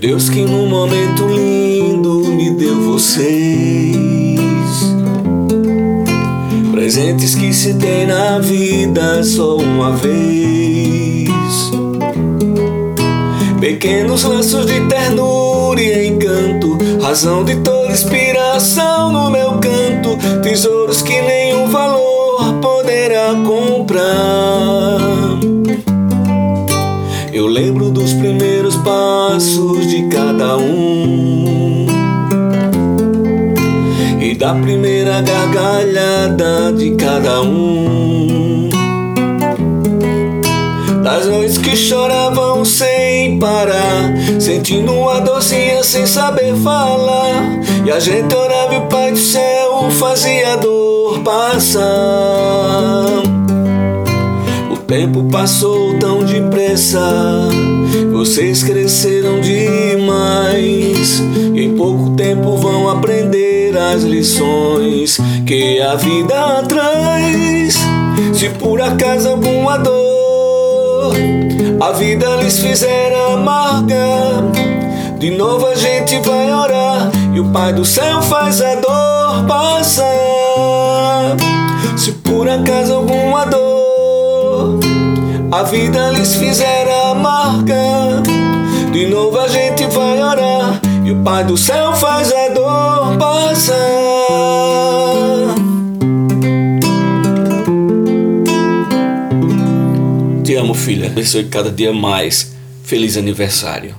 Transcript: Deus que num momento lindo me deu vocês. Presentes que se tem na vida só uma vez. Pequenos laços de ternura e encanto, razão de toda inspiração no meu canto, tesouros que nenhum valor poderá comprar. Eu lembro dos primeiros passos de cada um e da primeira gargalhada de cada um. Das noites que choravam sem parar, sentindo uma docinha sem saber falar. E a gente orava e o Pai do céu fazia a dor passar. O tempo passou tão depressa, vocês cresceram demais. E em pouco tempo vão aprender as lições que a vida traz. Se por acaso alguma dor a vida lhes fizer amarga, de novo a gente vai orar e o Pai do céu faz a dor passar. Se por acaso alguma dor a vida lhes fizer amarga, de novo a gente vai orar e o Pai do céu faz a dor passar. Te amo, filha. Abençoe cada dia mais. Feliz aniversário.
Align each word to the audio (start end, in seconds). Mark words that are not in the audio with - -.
Deus 0.00 0.30
que 0.30 0.40
num 0.40 0.66
momento 0.66 1.28
lindo 1.28 2.20
me 2.28 2.48
deu 2.48 2.80
vocês. 2.80 3.20
Presentes 6.72 7.34
que 7.34 7.52
se 7.52 7.74
tem 7.74 8.06
na 8.06 8.38
vida 8.38 9.22
só 9.22 9.58
uma 9.58 9.92
vez. 9.92 11.30
Pequenos 13.60 14.24
laços 14.24 14.64
de 14.64 14.80
ternura 14.86 15.82
e 15.82 16.08
encanto, 16.08 16.78
razão 17.02 17.44
de 17.44 17.56
toda 17.56 17.92
inspiração 17.92 19.12
no 19.12 19.30
meu 19.30 19.58
canto, 19.58 20.16
tesouros 20.42 21.02
que 21.02 21.20
nenhum 21.20 21.68
valor 21.68 22.54
poderá 22.62 23.34
comprar. 23.46 24.98
Eu 27.34 27.46
lembro 27.46 27.90
dos 27.90 28.14
primeiros 28.14 28.49
passos 28.82 29.86
de 29.86 30.08
cada 30.08 30.56
um 30.56 31.86
e 34.20 34.34
da 34.34 34.54
primeira 34.54 35.22
gargalhada 35.22 36.72
de 36.76 36.90
cada 36.96 37.42
um. 37.42 38.68
Das 41.02 41.26
noites 41.26 41.58
que 41.58 41.74
choravam 41.74 42.64
sem 42.64 43.38
parar, 43.38 44.12
sentindo 44.38 44.92
uma 44.92 45.20
docinha 45.20 45.82
sem 45.82 46.06
saber 46.06 46.54
falar. 46.56 47.60
E 47.84 47.90
a 47.90 47.98
gente 47.98 48.34
orava 48.34 48.74
e 48.74 48.78
o 48.78 48.82
Pai 48.82 49.12
do 49.12 49.18
céu 49.18 49.90
fazia 49.90 50.52
a 50.52 50.56
dor 50.56 51.20
passar. 51.20 51.80
O 54.70 54.76
tempo 54.76 55.24
passou 55.24 55.98
tão 55.98 56.22
depressa, 56.22 57.48
vocês 58.30 58.62
cresceram 58.62 59.40
demais. 59.40 61.20
E 61.52 61.64
em 61.64 61.76
pouco 61.76 62.10
tempo 62.10 62.56
vão 62.58 62.88
aprender 62.88 63.76
as 63.76 64.04
lições 64.04 65.18
que 65.44 65.80
a 65.80 65.96
vida 65.96 66.62
traz. 66.68 67.76
Se 68.32 68.48
por 68.50 68.80
acaso 68.80 69.30
alguma 69.30 69.76
dor 69.78 71.12
a 71.80 71.90
vida 71.90 72.36
lhes 72.36 72.60
fizer 72.60 73.12
amarga, 73.32 73.96
de 75.18 75.32
novo 75.32 75.66
a 75.66 75.74
gente 75.74 76.20
vai 76.20 76.52
orar 76.52 77.10
e 77.34 77.40
o 77.40 77.46
Pai 77.46 77.72
do 77.72 77.84
céu 77.84 78.22
faz 78.22 78.62
a 78.62 78.76
dor 78.76 79.44
passar. 79.48 81.36
Se 81.96 82.12
por 82.12 82.48
acaso 82.48 82.94
alguma 82.94 83.44
dor 83.46 84.78
a 85.50 85.64
vida 85.64 86.10
lhes 86.10 86.36
fizer 86.36 86.82
amarga, 86.82 86.99
de 88.92 89.06
novo 89.06 89.38
a 89.38 89.48
gente 89.48 89.86
vai 89.86 90.22
orar 90.22 90.80
e 91.04 91.10
o 91.10 91.22
Pai 91.22 91.44
do 91.44 91.56
céu 91.56 91.92
faz 91.94 92.32
a 92.32 92.48
dor 92.50 93.18
passar. 93.18 93.74
Te 100.44 100.54
amo, 100.56 100.74
filha. 100.74 101.06
Abençoe 101.06 101.44
cada 101.44 101.70
dia 101.70 101.92
mais. 101.92 102.52
Feliz 102.84 103.16
aniversário. 103.16 103.94